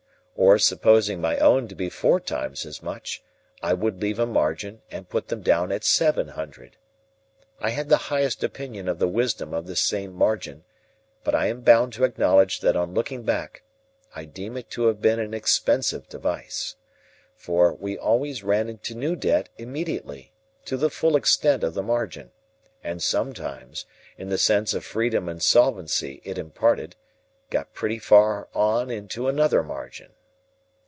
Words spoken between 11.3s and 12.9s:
I am bound to acknowledge that